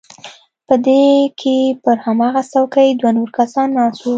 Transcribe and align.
په 0.67 0.75
دې 0.85 1.03
کښې 1.39 1.57
پر 1.83 1.97
هماغه 2.05 2.41
چوکۍ 2.51 2.89
دوه 2.99 3.11
نور 3.17 3.29
کسان 3.39 3.67
ناست 3.77 3.99
وو. 4.01 4.09